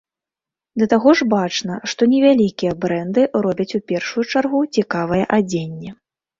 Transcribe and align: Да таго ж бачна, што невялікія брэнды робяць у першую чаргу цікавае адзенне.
Да 0.81 0.87
таго 0.93 1.09
ж 1.19 1.27
бачна, 1.33 1.75
што 1.93 2.09
невялікія 2.15 2.71
брэнды 2.87 3.29
робяць 3.49 3.71
у 3.81 3.83
першую 3.95 4.27
чаргу 4.35 4.65
цікавае 4.81 5.23
адзенне. 5.41 5.89